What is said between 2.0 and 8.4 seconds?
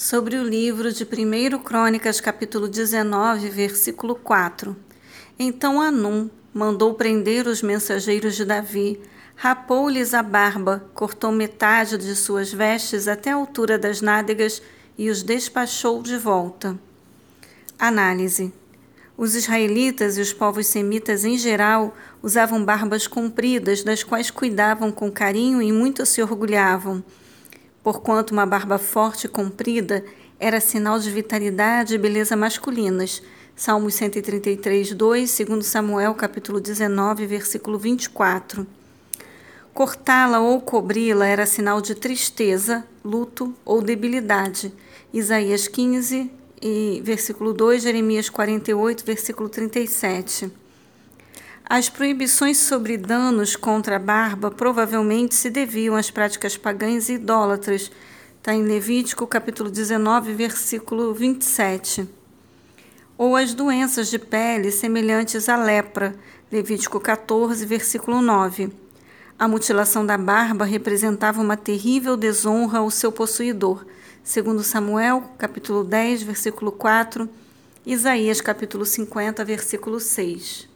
capítulo 19, versículo 4. Então Anum mandou prender os mensageiros